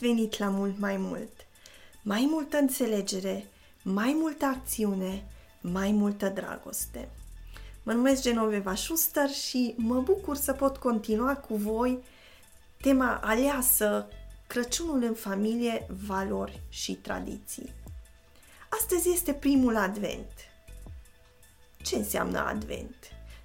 Bine 0.00 0.08
ați 0.08 0.16
venit 0.16 0.38
la 0.38 0.48
mult 0.48 0.78
mai 0.78 0.96
mult! 0.96 1.46
Mai 2.02 2.26
multă 2.30 2.56
înțelegere, 2.56 3.46
mai 3.82 4.16
multă 4.18 4.44
acțiune, 4.44 5.24
mai 5.60 5.90
multă 5.90 6.28
dragoste. 6.28 7.08
Mă 7.82 7.92
numesc 7.92 8.22
Genoveva 8.22 8.74
Schuster 8.74 9.28
și 9.28 9.74
mă 9.76 10.00
bucur 10.00 10.36
să 10.36 10.52
pot 10.52 10.76
continua 10.76 11.36
cu 11.36 11.56
voi 11.56 11.98
tema 12.80 13.20
aleasă 13.24 14.08
Crăciunul 14.46 15.02
în 15.02 15.14
familie, 15.14 15.86
valori 16.06 16.60
și 16.68 16.94
tradiții. 16.94 17.72
Astăzi 18.68 19.10
este 19.12 19.32
primul 19.32 19.76
advent. 19.76 20.32
Ce 21.82 21.96
înseamnă 21.96 22.38
advent? 22.38 22.96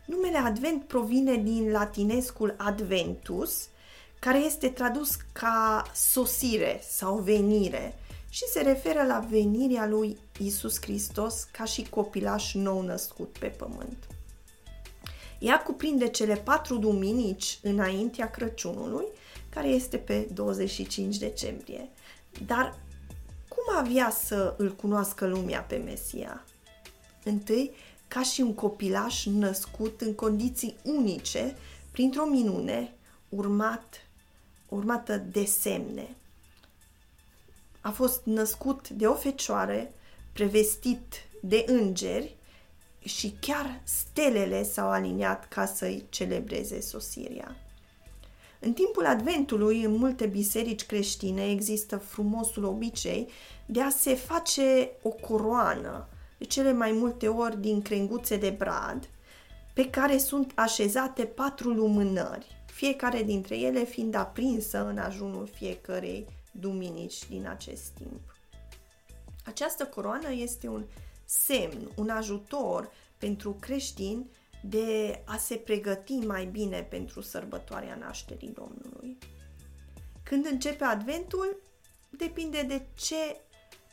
Numele 0.06 0.38
advent 0.38 0.84
provine 0.84 1.36
din 1.36 1.72
latinescul 1.72 2.56
adventus, 2.58 3.68
care 4.22 4.40
este 4.40 4.70
tradus 4.70 5.16
ca 5.32 5.84
sosire 5.94 6.82
sau 6.90 7.18
venire 7.18 8.00
și 8.30 8.44
se 8.54 8.62
referă 8.62 9.04
la 9.04 9.20
venirea 9.30 9.88
lui 9.88 10.18
Isus 10.40 10.82
Hristos 10.82 11.44
ca 11.44 11.64
și 11.64 11.90
copilaș 11.90 12.54
nou 12.54 12.82
născut 12.82 13.38
pe 13.40 13.48
pământ. 13.48 14.08
Ea 15.40 15.62
cuprinde 15.62 16.08
cele 16.08 16.36
patru 16.36 16.78
duminici 16.78 17.60
înaintea 17.62 18.30
Crăciunului, 18.30 19.06
care 19.50 19.68
este 19.68 19.98
pe 19.98 20.28
25 20.34 21.18
decembrie. 21.18 21.90
Dar 22.46 22.80
cum 23.48 23.78
avea 23.78 24.10
să 24.10 24.56
îl 24.58 24.72
cunoască 24.76 25.28
lumea 25.28 25.62
pe 25.62 25.76
Mesia? 25.76 26.46
Întâi, 27.24 27.72
ca 28.08 28.22
și 28.22 28.42
un 28.42 28.54
copilaș 28.54 29.26
născut 29.26 30.02
în 30.02 30.14
condiții 30.14 30.76
unice, 30.84 31.56
printr-o 31.92 32.26
minune, 32.26 32.96
urmat 33.30 34.06
urmată 34.72 35.18
de 35.18 35.46
semne. 35.46 36.16
A 37.82 37.90
fost 37.90 38.22
născut 38.24 38.90
de 38.90 39.08
o 39.08 39.14
fecioară, 39.14 39.88
prevestit 40.34 41.16
de 41.42 41.66
îngeri 41.68 42.36
și 43.04 43.36
chiar 43.40 43.82
stelele 43.84 44.64
s-au 44.64 44.90
aliniat 44.90 45.48
ca 45.48 45.66
să-i 45.66 46.06
celebreze 46.10 46.82
sosirea. 46.82 47.56
În 48.60 48.74
timpul 48.74 49.06
Adventului, 49.06 49.84
în 49.84 49.96
multe 49.96 50.26
biserici 50.26 50.86
creștine, 50.86 51.50
există 51.50 51.98
frumosul 51.98 52.64
obicei 52.64 53.28
de 53.66 53.82
a 53.82 53.90
se 53.90 54.16
face 54.16 54.90
o 55.02 55.10
coroană, 55.10 56.08
de 56.38 56.46
cele 56.46 56.72
mai 56.74 56.92
multe 56.92 57.28
ori 57.28 57.62
din 57.62 57.82
crenguțe 57.82 58.38
de 58.38 58.50
brad, 58.50 59.10
pe 59.74 59.90
care 59.90 60.18
sunt 60.18 60.52
așezate 60.56 61.26
patru 61.26 61.70
lumânări 61.70 62.61
fiecare 62.72 63.24
dintre 63.24 63.58
ele 63.58 63.84
fiind 63.84 64.16
aprinsă 64.16 64.86
în 64.86 64.98
ajunul 64.98 65.48
fiecărei 65.48 66.28
duminici 66.52 67.28
din 67.30 67.48
acest 67.48 67.88
timp. 67.88 68.36
Această 69.46 69.86
coroană 69.86 70.32
este 70.34 70.68
un 70.68 70.84
semn, 71.26 71.92
un 71.96 72.10
ajutor 72.10 72.92
pentru 73.18 73.58
creștini 73.60 74.30
de 74.64 75.22
a 75.26 75.38
se 75.38 75.56
pregăti 75.56 76.18
mai 76.18 76.46
bine 76.46 76.82
pentru 76.90 77.22
sărbătoarea 77.22 77.96
nașterii 77.96 78.54
Domnului. 78.54 79.18
Când 80.24 80.46
începe 80.46 80.84
Adventul, 80.84 81.58
depinde 82.10 82.62
de 82.62 82.86
ce, 82.96 83.42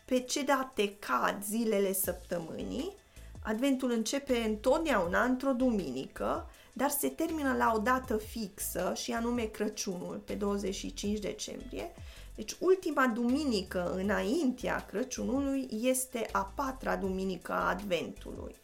pe 0.05 0.21
ce 0.21 0.43
date 0.43 0.97
cad 0.99 1.44
zilele 1.44 1.93
săptămânii. 1.93 2.94
Adventul 3.43 3.91
începe 3.91 4.37
întotdeauna 4.37 5.25
într-o 5.25 5.53
duminică 5.53 6.50
dar 6.78 6.91
se 6.91 7.09
termină 7.09 7.55
la 7.56 7.72
o 7.75 7.78
dată 7.78 8.16
fixă 8.16 8.93
și 8.97 9.12
anume 9.12 9.43
Crăciunul, 9.43 10.22
pe 10.25 10.34
25 10.34 11.19
decembrie. 11.19 11.91
Deci 12.34 12.56
ultima 12.59 13.06
duminică 13.06 13.93
înaintea 13.94 14.87
Crăciunului 14.87 15.69
este 15.71 16.28
a 16.33 16.53
patra 16.55 16.97
duminică 16.97 17.53
a 17.53 17.69
Adventului. 17.69 18.55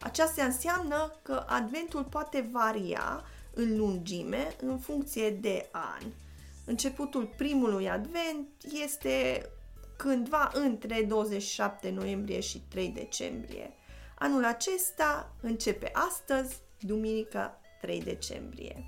Aceasta 0.00 0.44
înseamnă 0.44 1.12
că 1.22 1.44
Adventul 1.48 2.04
poate 2.04 2.48
varia 2.52 3.24
în 3.54 3.76
lungime 3.76 4.56
în 4.60 4.78
funcție 4.78 5.30
de 5.30 5.68
an. 5.70 6.02
Începutul 6.64 7.32
primului 7.36 7.90
Advent 7.90 8.48
este 8.82 9.46
cândva 9.96 10.50
între 10.54 11.04
27 11.08 11.90
noiembrie 11.90 12.40
și 12.40 12.62
3 12.68 12.88
decembrie. 12.88 13.70
Anul 14.18 14.44
acesta 14.44 15.32
începe 15.40 15.90
astăzi, 15.92 16.56
duminica 16.80 17.60
3 17.80 18.02
decembrie. 18.02 18.84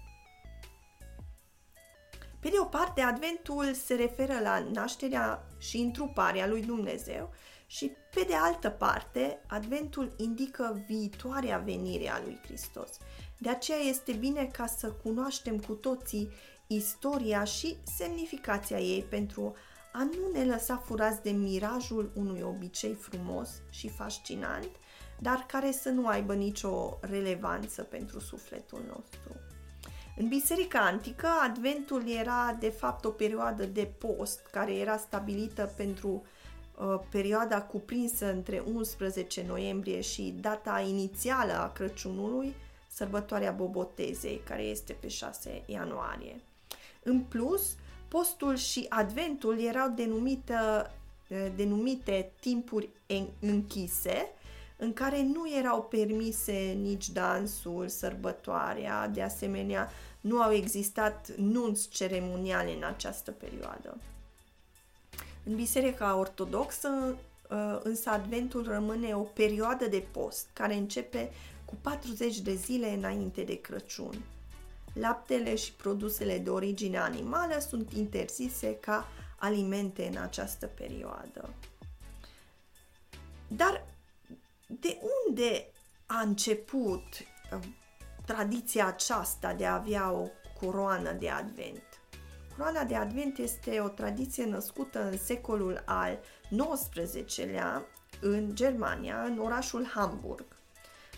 Pe 2.41 2.49
de 2.49 2.59
o 2.59 2.65
parte, 2.65 3.01
Adventul 3.01 3.73
se 3.73 3.95
referă 3.95 4.41
la 4.43 4.59
nașterea 4.73 5.49
și 5.59 5.77
întruparea 5.77 6.47
lui 6.47 6.63
Dumnezeu 6.63 7.31
și 7.67 7.93
pe 8.15 8.25
de 8.29 8.35
altă 8.35 8.71
parte, 8.71 9.43
Adventul 9.47 10.15
indică 10.17 10.83
viitoarea 10.87 11.59
venire 11.59 12.09
a 12.09 12.21
lui 12.25 12.41
Hristos. 12.43 12.91
De 13.39 13.49
aceea 13.49 13.79
este 13.79 14.13
bine 14.13 14.47
ca 14.53 14.67
să 14.67 14.93
cunoaștem 14.93 15.59
cu 15.59 15.73
toții 15.73 16.29
istoria 16.67 17.45
și 17.45 17.77
semnificația 17.97 18.79
ei 18.81 19.03
pentru 19.03 19.55
a 19.93 20.03
nu 20.03 20.39
ne 20.39 20.45
lăsa 20.45 20.77
furați 20.77 21.23
de 21.23 21.31
mirajul 21.31 22.13
unui 22.15 22.41
obicei 22.41 22.95
frumos 22.95 23.51
și 23.71 23.89
fascinant 23.89 24.71
dar 25.23 25.45
care 25.49 25.73
să 25.73 25.89
nu 25.89 26.07
aibă 26.07 26.35
nicio 26.35 26.99
relevanță 27.01 27.83
pentru 27.83 28.21
sufletul 28.21 28.83
nostru. 28.87 29.41
În 30.17 30.29
Biserica 30.29 30.81
Antică, 30.81 31.27
Adventul 31.43 32.09
era 32.09 32.57
de 32.61 32.69
fapt 32.69 33.05
o 33.05 33.11
perioadă 33.11 33.65
de 33.65 33.91
post 33.99 34.41
care 34.51 34.75
era 34.75 34.97
stabilită 34.97 35.73
pentru 35.77 36.23
uh, 36.77 37.01
perioada 37.11 37.63
cuprinsă 37.63 38.33
între 38.33 38.63
11 38.75 39.45
noiembrie 39.47 40.01
și 40.01 40.35
data 40.41 40.81
inițială 40.81 41.53
a 41.53 41.73
Crăciunului, 41.73 42.55
sărbătoarea 42.89 43.53
Bobotezei, 43.53 44.43
care 44.45 44.63
este 44.63 44.93
pe 44.93 45.09
6 45.09 45.63
ianuarie. 45.67 46.41
În 47.03 47.21
plus, 47.21 47.75
postul 48.09 48.57
și 48.57 48.87
Adventul 48.89 49.61
erau 49.61 49.89
denumite, 49.89 50.55
uh, 51.29 51.47
denumite 51.57 52.33
timpuri 52.41 52.89
închise, 53.41 54.33
în 54.83 54.93
care 54.93 55.23
nu 55.23 55.57
erau 55.59 55.83
permise 55.83 56.79
nici 56.81 57.09
dansul, 57.09 57.89
sărbătoarea, 57.89 59.09
de 59.09 59.23
asemenea, 59.23 59.91
nu 60.21 60.41
au 60.41 60.53
existat 60.53 61.31
nunți 61.37 61.89
ceremoniale 61.89 62.75
în 62.77 62.83
această 62.83 63.31
perioadă. 63.31 63.97
În 65.45 65.55
Biserica 65.55 66.17
Ortodoxă, 66.17 66.89
uh, 67.51 67.79
însă 67.83 68.11
Adventul 68.11 68.65
rămâne 68.65 69.15
o 69.15 69.21
perioadă 69.21 69.87
de 69.87 70.05
post 70.11 70.47
care 70.53 70.75
începe 70.75 71.31
cu 71.65 71.75
40 71.81 72.39
de 72.39 72.55
zile 72.55 72.93
înainte 72.93 73.43
de 73.43 73.61
Crăciun. 73.61 74.23
Laptele 74.93 75.55
și 75.55 75.73
produsele 75.73 76.39
de 76.39 76.51
origine 76.51 76.99
animală 76.99 77.59
sunt 77.69 77.93
interzise 77.93 78.77
ca 78.81 79.09
alimente 79.39 80.11
în 80.13 80.23
această 80.23 80.67
perioadă. 80.67 81.55
Dar 83.49 83.91
de 84.81 84.99
unde 85.27 85.67
a 86.07 86.21
început 86.21 87.03
uh, 87.53 87.59
tradiția 88.27 88.87
aceasta 88.87 89.55
de 89.55 89.67
a 89.67 89.75
avea 89.75 90.11
o 90.13 90.27
coroană 90.61 91.13
de 91.13 91.29
advent? 91.29 91.83
Coroana 92.57 92.85
de 92.85 92.95
advent 92.95 93.39
este 93.39 93.81
o 93.81 93.89
tradiție 93.89 94.45
născută 94.45 95.05
în 95.05 95.19
secolul 95.19 95.83
al 95.87 96.19
XIX-lea 96.49 97.85
în 98.21 98.55
Germania, 98.55 99.23
în 99.23 99.39
orașul 99.39 99.87
Hamburg. 99.87 100.45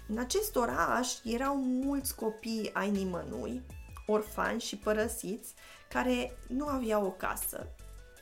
În 0.08 0.18
acest 0.18 0.56
oraș 0.56 1.12
erau 1.24 1.56
mulți 1.56 2.14
copii 2.14 2.70
ai 2.72 2.90
nimănui, 2.90 3.62
orfani 4.06 4.60
și 4.60 4.76
părăsiți, 4.76 5.54
care 5.88 6.36
nu 6.48 6.66
aveau 6.66 7.06
o 7.06 7.10
casă 7.10 7.66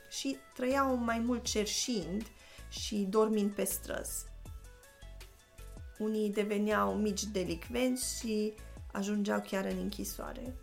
și 0.09 0.37
trăiau 0.53 0.95
mai 0.95 1.19
mult 1.19 1.43
cerșind 1.43 2.23
și 2.69 2.95
dormind 2.95 3.51
pe 3.51 3.63
străzi. 3.63 4.32
Unii 6.03 6.29
deveneau 6.29 6.95
mici 6.95 7.23
delicvenți 7.23 8.19
și 8.19 8.53
ajungeau 8.91 9.41
chiar 9.41 9.65
în 9.65 9.77
închisoare. 9.77 10.55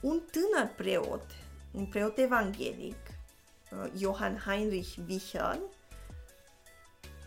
Un 0.00 0.20
tânăr 0.30 0.74
preot, 0.76 1.24
un 1.70 1.86
preot 1.86 2.18
evanghelic, 2.18 2.96
uh, 3.72 3.90
Johann 3.98 4.36
Heinrich 4.36 4.96
Wichern, 5.08 5.60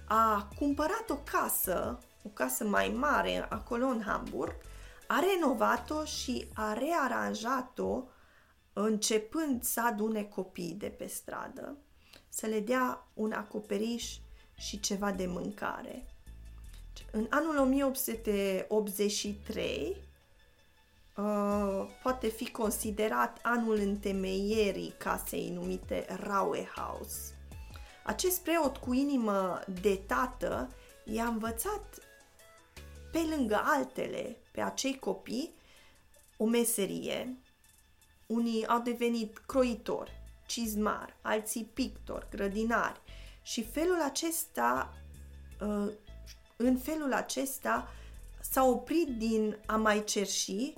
a 0.07 0.50
cumpărat 0.57 1.09
o 1.09 1.15
casă, 1.15 2.00
o 2.23 2.29
casă 2.29 2.63
mai 2.63 2.89
mare 2.97 3.45
acolo 3.50 3.85
în 3.85 4.01
Hamburg, 4.01 4.56
a 5.07 5.19
renovat-o 5.19 6.06
și 6.06 6.47
a 6.53 6.73
rearanjat-o 6.73 8.03
începând 8.73 9.63
să 9.63 9.81
adune 9.85 10.23
copii 10.23 10.73
de 10.73 10.88
pe 10.88 11.07
stradă, 11.07 11.77
să 12.29 12.45
le 12.45 12.59
dea 12.59 13.07
un 13.13 13.31
acoperiș 13.31 14.17
și 14.57 14.79
ceva 14.79 15.11
de 15.11 15.25
mâncare. 15.25 16.08
În 17.12 17.27
anul 17.30 17.57
1883, 17.57 19.95
uh, 21.15 21.86
poate 22.03 22.27
fi 22.27 22.51
considerat 22.51 23.39
anul 23.41 23.75
întemeierii 23.75 24.94
casei 24.97 25.50
numite 25.50 26.06
Raue 26.19 26.69
House. 26.75 27.33
Acest 28.06 28.41
preot 28.41 28.77
cu 28.77 28.94
inimă 28.94 29.62
de 29.81 29.95
tată 29.95 30.69
i-a 31.03 31.25
învățat 31.25 32.09
pe 33.12 33.19
lângă 33.35 33.62
altele 33.63 34.38
pe 34.51 34.62
acei 34.62 35.00
copii 35.00 35.53
o 36.38 36.45
meserie. 36.45 37.38
Unii 38.25 38.68
au 38.68 38.80
devenit 38.80 39.38
croitori, 39.38 40.21
cizmar, 40.45 41.18
alții 41.21 41.69
pictori, 41.74 42.27
grădinari 42.30 43.01
și 43.42 43.63
felul 43.63 44.01
acesta, 44.01 44.94
uh, 45.62 45.92
în 46.61 46.77
felul 46.77 47.13
acesta 47.13 47.91
s-a 48.41 48.63
oprit 48.63 49.07
din 49.17 49.57
a 49.65 49.75
mai 49.75 50.03
cerși, 50.03 50.73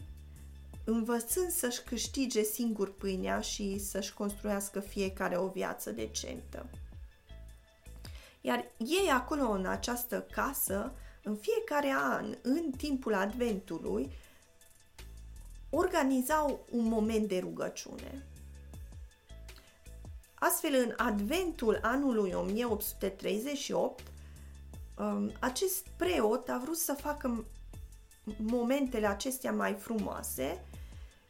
învățând 0.84 1.52
să-și 1.52 1.84
câștige 1.84 2.42
singur 2.42 2.94
pâinea 2.94 3.40
și 3.40 3.80
să-și 3.80 4.14
construiască 4.14 4.80
fiecare 4.80 5.38
o 5.38 5.48
viață 5.48 5.92
decentă. 5.92 6.70
Iar 8.42 8.66
ei 8.78 9.10
acolo 9.12 9.50
în 9.50 9.66
această 9.66 10.22
casă, 10.32 10.94
în 11.24 11.36
fiecare 11.36 11.94
an, 11.98 12.36
în 12.42 12.72
timpul 12.78 13.14
Adventului, 13.14 14.12
organizau 15.70 16.66
un 16.72 16.84
moment 16.86 17.28
de 17.28 17.40
rugăciune. 17.40 18.26
Astfel, 20.34 20.74
în 20.74 20.94
Adventul 20.98 21.80
anului 21.82 22.32
1838, 22.32 24.00
um, 24.00 24.11
acest 25.40 25.88
preot 25.98 26.50
a 26.50 26.62
vrut 26.64 26.78
să 26.78 26.94
facă 26.94 27.46
momentele 28.38 29.08
acestea 29.08 29.52
mai 29.52 29.74
frumoase 29.74 30.66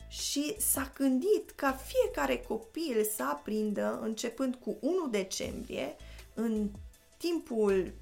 și 0.07 0.55
s-a 0.59 0.91
gândit 0.93 1.51
ca 1.55 1.71
fiecare 1.71 2.37
copil 2.37 3.03
să 3.15 3.23
aprindă, 3.23 3.99
începând 4.01 4.55
cu 4.55 4.77
1 4.79 5.07
decembrie, 5.07 5.95
în 6.33 6.69
timpul 7.17 7.93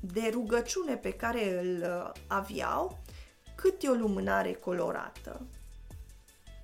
de 0.00 0.28
rugăciune 0.32 0.96
pe 0.96 1.12
care 1.12 1.60
îl 1.60 1.82
uh, 1.82 2.12
aveau, 2.26 2.98
câte 3.54 3.88
o 3.88 3.92
lumânare 3.92 4.52
colorată. 4.52 5.40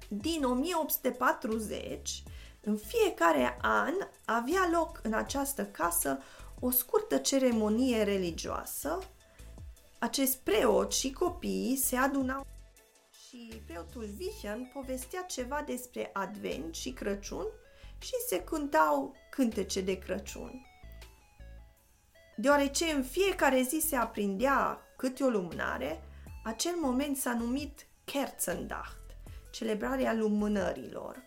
Din 0.09 0.45
1840, 0.45 2.23
în 2.61 2.77
fiecare 2.77 3.59
an 3.61 3.93
avea 4.25 4.69
loc 4.73 5.01
în 5.03 5.13
această 5.13 5.65
casă 5.65 6.19
o 6.67 6.71
scurtă 6.71 7.17
ceremonie 7.17 8.03
religioasă. 8.03 8.99
Acest 9.99 10.37
preot 10.37 10.93
și 10.93 11.13
copiii 11.13 11.77
se 11.77 11.97
adunau 11.97 12.47
și 13.27 13.63
preotul 13.67 14.05
Vivian 14.17 14.71
povestea 14.75 15.23
ceva 15.23 15.63
despre 15.67 16.11
Advent 16.13 16.75
și 16.75 16.93
Crăciun 16.93 17.47
și 17.99 18.13
se 18.29 18.45
cântau 18.45 19.15
cântece 19.31 19.81
de 19.81 19.99
Crăciun. 19.99 20.67
Deoarece 22.37 22.85
în 22.85 23.03
fiecare 23.03 23.63
zi 23.63 23.81
se 23.87 23.97
aprindea 23.97 24.81
câte 24.97 25.25
o 25.25 25.29
lumânare, 25.29 26.03
acel 26.45 26.75
moment 26.81 27.17
s-a 27.17 27.35
numit 27.35 27.87
Kerzendacht, 28.05 29.17
celebrarea 29.51 30.15
lumânărilor. 30.15 31.23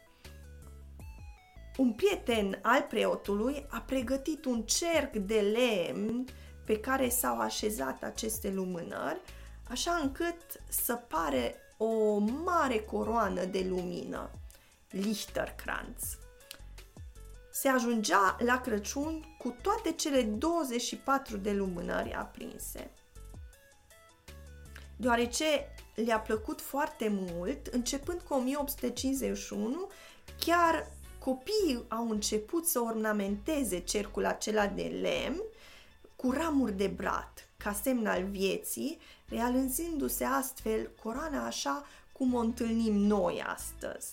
Un 1.78 1.94
prieten 1.94 2.60
al 2.62 2.82
preotului 2.82 3.66
a 3.70 3.80
pregătit 3.82 4.46
un 4.46 4.62
cerc 4.62 5.16
de 5.16 5.40
lemn 5.40 6.26
pe 6.66 6.80
care 6.80 7.10
s-au 7.10 7.40
așezat 7.40 8.04
aceste 8.04 8.52
lumânări, 8.52 9.22
așa 9.70 10.00
încât 10.04 10.38
să 10.68 10.96
pare 10.96 11.56
o 11.78 12.18
mare 12.18 12.80
coroană 12.80 13.46
de 13.46 13.66
lumină, 13.70 14.30
Lichterkranz 14.90 16.18
se 17.60 17.68
ajungea 17.68 18.38
la 18.40 18.62
Crăciun 18.62 19.36
cu 19.38 19.56
toate 19.62 19.92
cele 19.92 20.22
24 20.22 21.38
de 21.38 21.52
lumânări 21.52 22.14
aprinse. 22.14 22.92
Deoarece 24.96 25.46
le-a 25.96 26.20
plăcut 26.20 26.62
foarte 26.62 27.08
mult, 27.10 27.68
începând 27.68 28.22
cu 28.22 28.34
1851, 28.34 29.90
chiar 30.40 30.92
copiii 31.28 31.86
au 31.88 32.10
început 32.10 32.66
să 32.66 32.80
ornamenteze 32.80 33.80
cercul 33.80 34.26
acela 34.26 34.68
de 34.68 34.84
lemn 35.02 35.42
cu 36.16 36.32
ramuri 36.32 36.72
de 36.72 36.88
brat, 36.88 37.50
ca 37.58 37.74
semn 37.74 38.08
al 38.08 38.24
vieții, 38.24 39.00
realizându-se 39.30 40.24
astfel 40.24 40.92
coroana 41.04 41.46
așa 41.46 41.86
cum 42.12 42.34
o 42.34 42.40
întâlnim 42.40 42.94
noi 42.94 43.44
astăzi. 43.48 44.12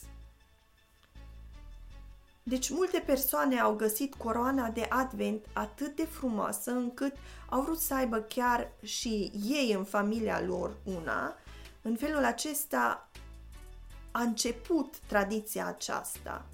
Deci 2.42 2.70
multe 2.70 3.02
persoane 3.06 3.60
au 3.60 3.74
găsit 3.74 4.14
coroana 4.14 4.68
de 4.68 4.86
advent 4.88 5.44
atât 5.52 5.96
de 5.96 6.04
frumoasă 6.04 6.70
încât 6.70 7.16
au 7.48 7.62
vrut 7.62 7.78
să 7.78 7.94
aibă 7.94 8.18
chiar 8.18 8.72
și 8.82 9.32
ei 9.44 9.72
în 9.72 9.84
familia 9.84 10.40
lor 10.40 10.76
una. 10.84 11.36
În 11.82 11.96
felul 11.96 12.24
acesta 12.24 13.08
a 14.10 14.20
început 14.20 14.98
tradiția 15.06 15.66
aceasta. 15.66 16.44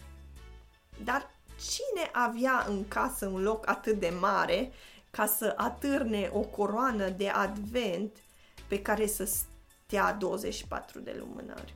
Dar 1.05 1.31
cine 1.59 2.11
avea 2.13 2.65
în 2.69 2.89
casă 2.89 3.27
un 3.27 3.43
loc 3.43 3.69
atât 3.69 3.99
de 3.99 4.13
mare 4.21 4.73
ca 5.11 5.27
să 5.27 5.55
atârne 5.57 6.31
o 6.33 6.41
coroană 6.41 7.09
de 7.09 7.29
advent 7.29 8.17
pe 8.69 8.83
care 8.83 9.07
să 9.07 9.25
stea 9.25 10.13
24 10.13 11.01
de 11.01 11.17
lumânări? 11.19 11.75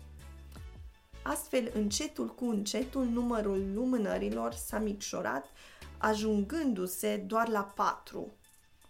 Astfel, 1.23 1.71
încetul 1.75 2.35
cu 2.35 2.45
încetul, 2.45 3.05
numărul 3.05 3.73
lumânărilor 3.75 4.53
s-a 4.53 4.79
micșorat, 4.79 5.47
ajungându-se 5.99 7.17
doar 7.17 7.49
la 7.49 7.63
patru, 7.63 8.33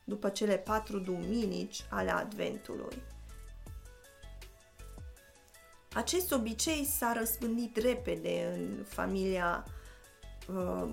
după 0.04 0.28
cele 0.28 0.56
patru 0.56 0.98
duminici 0.98 1.84
ale 1.90 2.10
Adventului. 2.10 3.02
Acest 5.94 6.32
obicei 6.32 6.84
s-a 6.84 7.12
răspândit 7.12 7.76
repede 7.76 8.53
în 8.55 8.84
familia 8.88 9.64
uh, 10.48 10.89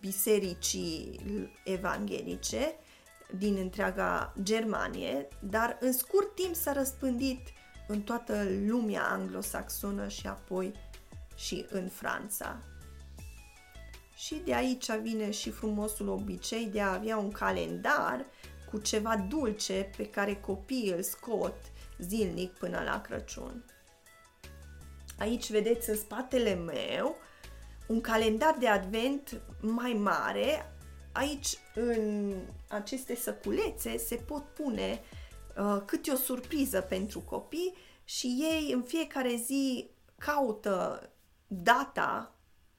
bisericii 0.00 1.20
evanghelice 1.64 2.74
din 3.38 3.56
întreaga 3.56 4.34
Germanie, 4.42 5.28
dar 5.40 5.76
în 5.80 5.92
scurt 5.92 6.34
timp 6.34 6.54
s-a 6.54 6.72
răspândit 6.72 7.40
în 7.88 8.02
toată 8.02 8.46
lumea 8.66 9.02
anglosaxonă 9.02 10.08
și 10.08 10.26
apoi 10.26 10.72
și 11.34 11.66
în 11.70 11.88
Franța. 11.88 12.62
Și 14.16 14.34
de 14.44 14.54
aici 14.54 14.90
vine 14.90 15.30
și 15.30 15.50
frumosul 15.50 16.08
obicei 16.08 16.66
de 16.66 16.80
a 16.80 16.92
avea 16.92 17.16
un 17.16 17.30
calendar 17.30 18.26
cu 18.70 18.78
ceva 18.78 19.16
dulce 19.16 19.90
pe 19.96 20.06
care 20.06 20.34
copiii 20.34 20.92
îl 20.92 21.02
scot 21.02 21.54
zilnic 21.98 22.52
până 22.52 22.82
la 22.84 23.00
Crăciun. 23.00 23.64
Aici 25.18 25.50
vedeți 25.50 25.90
în 25.90 25.96
spatele 25.96 26.54
meu 26.54 27.16
un 27.88 28.00
calendar 28.00 28.56
de 28.58 28.68
advent 28.68 29.40
mai 29.60 29.92
mare. 29.92 30.72
Aici, 31.12 31.58
în 31.74 32.34
aceste 32.68 33.14
săculețe, 33.14 33.96
se 33.96 34.14
pot 34.14 34.42
pune 34.42 35.00
Uh, 35.58 35.82
câte 35.84 36.10
o 36.10 36.16
surpriză 36.16 36.80
pentru 36.80 37.20
copii 37.20 37.74
și 38.04 38.26
ei 38.26 38.72
în 38.72 38.82
fiecare 38.82 39.34
zi 39.34 39.90
caută 40.18 41.10
data 41.46 42.34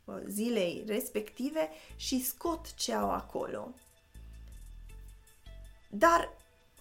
uh, 0.05 0.15
zilei 0.27 0.83
respective 0.87 1.69
și 1.95 2.23
scot 2.23 2.73
ce 2.73 2.93
au 2.93 3.11
acolo. 3.11 3.73
Dar 5.89 6.33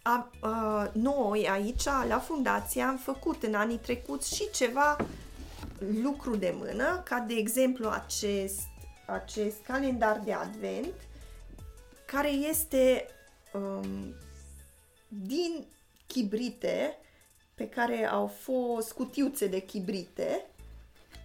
a, 0.02 0.30
a, 0.40 0.90
noi 0.94 1.48
aici, 1.48 1.84
la 1.84 2.18
fundație, 2.18 2.82
am 2.82 2.96
făcut 2.96 3.42
în 3.42 3.54
anii 3.54 3.78
trecuți 3.78 4.34
și 4.34 4.50
ceva 4.50 4.96
lucru 5.78 6.36
de 6.36 6.54
mână, 6.56 7.02
ca 7.04 7.18
de 7.18 7.34
exemplu 7.34 7.88
acest, 7.88 8.66
acest 9.06 9.56
calendar 9.62 10.18
de 10.24 10.32
advent, 10.32 10.94
care 12.06 12.28
este 12.28 13.06
um, 13.52 14.14
din 15.08 15.66
chibrite 16.06 16.98
pe 17.54 17.68
care 17.68 18.06
au 18.06 18.26
fost 18.26 18.92
cutiuțe 18.92 19.46
de 19.46 19.60
chibrite 19.60 20.46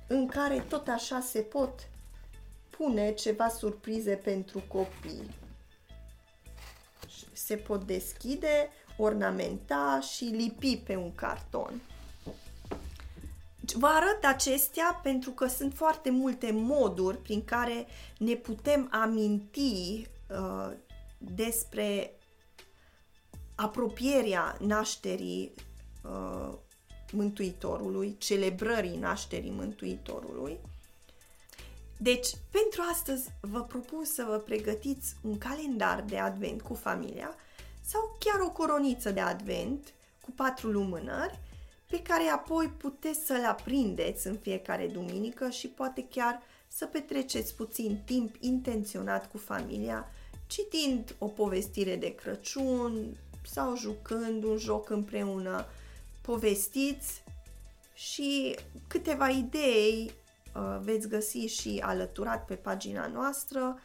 în 0.07 0.27
care 0.27 0.59
tot 0.69 0.87
așa 0.87 1.19
se 1.19 1.39
pot 1.39 1.87
pune 2.69 3.13
ceva 3.13 3.49
surprize 3.49 4.15
pentru 4.15 4.63
copii. 4.67 5.35
Se 7.31 7.55
pot 7.55 7.83
deschide, 7.83 8.69
ornamenta 8.97 9.99
și 10.13 10.23
lipi 10.23 10.77
pe 10.77 10.95
un 10.95 11.15
carton. 11.15 11.81
Vă 13.73 13.87
arăt 13.87 14.23
acestea 14.23 14.99
pentru 15.03 15.31
că 15.31 15.47
sunt 15.47 15.73
foarte 15.73 16.09
multe 16.09 16.51
moduri 16.51 17.17
prin 17.17 17.43
care 17.43 17.87
ne 18.17 18.35
putem 18.35 18.87
aminti 18.91 20.07
uh, 20.29 20.71
despre 21.17 22.15
apropierea 23.55 24.57
nașterii 24.59 25.53
uh, 26.03 26.53
Mântuitorului, 27.11 28.15
celebrării 28.17 28.97
nașterii 28.97 29.51
Mântuitorului. 29.51 30.59
Deci, 31.97 32.27
pentru 32.51 32.81
astăzi 32.91 33.29
vă 33.39 33.63
propun 33.63 34.05
să 34.05 34.25
vă 34.27 34.37
pregătiți 34.37 35.15
un 35.21 35.37
calendar 35.37 36.01
de 36.01 36.17
advent 36.17 36.61
cu 36.61 36.73
familia 36.73 37.35
sau 37.81 38.17
chiar 38.19 38.39
o 38.39 38.49
coroniță 38.49 39.11
de 39.11 39.19
advent 39.19 39.93
cu 40.21 40.31
patru 40.31 40.71
lumânări 40.71 41.39
pe 41.91 42.01
care 42.01 42.23
apoi 42.23 42.67
puteți 42.77 43.25
să-l 43.25 43.45
aprindeți 43.45 44.27
în 44.27 44.37
fiecare 44.37 44.87
duminică 44.87 45.49
și 45.49 45.67
poate 45.67 46.07
chiar 46.09 46.41
să 46.67 46.85
petreceți 46.85 47.55
puțin 47.55 48.01
timp 48.05 48.35
intenționat 48.39 49.31
cu 49.31 49.37
familia, 49.37 50.11
citind 50.47 51.15
o 51.17 51.27
povestire 51.27 51.95
de 51.95 52.15
Crăciun 52.15 53.17
sau 53.45 53.75
jucând 53.75 54.43
un 54.43 54.57
joc 54.57 54.89
împreună, 54.89 55.65
povestiți 56.21 57.23
și 57.93 58.55
câteva 58.87 59.29
idei 59.29 60.11
uh, 60.55 60.79
veți 60.81 61.07
găsi 61.07 61.37
și 61.37 61.81
alăturat 61.83 62.45
pe 62.45 62.55
pagina 62.55 63.07
noastră 63.07 63.79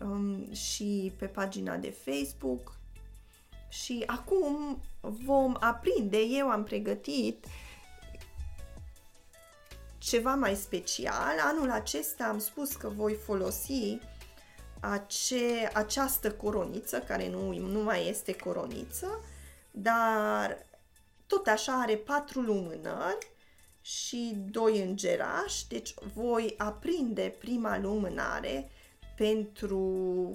um, 0.00 0.52
și 0.52 1.12
pe 1.18 1.26
pagina 1.26 1.76
de 1.76 1.90
Facebook. 1.90 2.79
Și 3.70 4.02
acum 4.06 4.82
vom 5.00 5.56
aprinde, 5.60 6.18
eu 6.18 6.48
am 6.48 6.64
pregătit 6.64 7.46
ceva 9.98 10.34
mai 10.34 10.54
special. 10.54 11.38
Anul 11.44 11.70
acesta 11.70 12.24
am 12.24 12.38
spus 12.38 12.72
că 12.72 12.88
voi 12.88 13.14
folosi 13.14 13.98
ace, 14.80 15.70
această 15.72 16.32
coroniță, 16.32 16.98
care 16.98 17.28
nu, 17.28 17.52
nu 17.52 17.82
mai 17.82 18.08
este 18.08 18.36
coroniță, 18.36 19.24
dar 19.70 20.66
tot 21.26 21.46
așa 21.46 21.80
are 21.80 21.96
patru 21.96 22.40
lumânări 22.40 23.30
și 23.80 24.36
doi 24.50 24.80
îngerași, 24.80 25.68
deci 25.68 25.94
voi 26.14 26.54
aprinde 26.58 27.34
prima 27.38 27.78
lumânare 27.78 28.70
pentru 29.16 30.34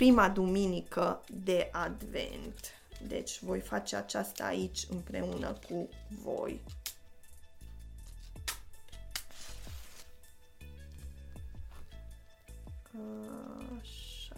prima 0.00 0.28
duminică 0.28 1.20
de 1.30 1.68
Advent. 1.72 2.70
Deci 3.06 3.42
voi 3.42 3.60
face 3.60 3.96
aceasta 3.96 4.44
aici 4.44 4.86
împreună 4.90 5.58
cu 5.68 5.88
voi. 6.22 6.60
Așa. 13.80 14.36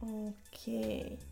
Ok. 0.00 1.31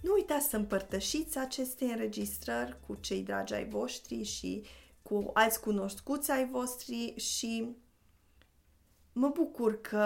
Nu 0.00 0.12
uitați 0.12 0.48
să 0.48 0.56
împărtășiți 0.56 1.38
aceste 1.38 1.84
înregistrări 1.84 2.76
cu 2.86 2.94
cei 3.00 3.22
dragi 3.22 3.54
ai 3.54 3.68
voștri 3.68 4.22
și 4.22 4.64
cu 5.02 5.30
alți 5.34 5.60
cunoscuți 5.60 6.30
ai 6.30 6.48
voștri 6.48 7.14
și 7.16 7.76
mă 9.12 9.28
bucur 9.28 9.80
că 9.80 10.04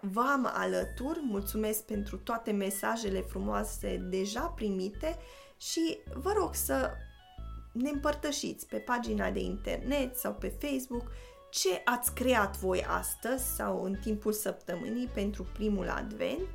v-am 0.00 0.50
alătur, 0.52 1.20
mulțumesc 1.22 1.84
pentru 1.84 2.16
toate 2.16 2.50
mesajele 2.50 3.20
frumoase 3.20 3.96
deja 3.96 4.40
primite 4.40 5.16
și 5.56 5.98
vă 6.14 6.32
rog 6.36 6.54
să 6.54 6.90
ne 7.72 7.90
împărtășiți 7.90 8.66
pe 8.66 8.76
pagina 8.76 9.30
de 9.30 9.40
internet 9.40 10.16
sau 10.16 10.34
pe 10.34 10.48
Facebook 10.48 11.10
ce 11.50 11.82
ați 11.84 12.14
creat 12.14 12.56
voi 12.56 12.84
astăzi 12.84 13.54
sau 13.54 13.84
în 13.84 13.94
timpul 13.94 14.32
săptămânii 14.32 15.06
pentru 15.06 15.46
primul 15.52 15.88
advent, 15.88 16.48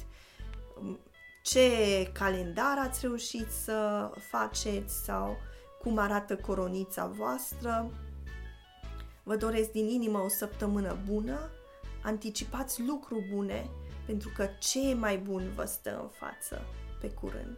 ce 1.49 2.09
calendar 2.13 2.77
ați 2.77 2.99
reușit 3.01 3.51
să 3.51 4.09
faceți 4.29 5.03
sau 5.03 5.37
cum 5.81 5.97
arată 5.97 6.35
coronița 6.35 7.05
voastră. 7.05 7.91
Vă 9.23 9.35
doresc 9.35 9.71
din 9.71 9.87
inimă 9.87 10.19
o 10.19 10.27
săptămână 10.27 10.97
bună, 11.05 11.49
anticipați 12.03 12.81
lucruri 12.81 13.29
bune, 13.33 13.69
pentru 14.05 14.31
că 14.35 14.49
ce 14.59 14.93
mai 14.93 15.17
bun 15.17 15.51
vă 15.55 15.65
stă 15.65 15.99
în 16.01 16.07
față. 16.07 16.61
Pe 17.01 17.09
curând! 17.09 17.57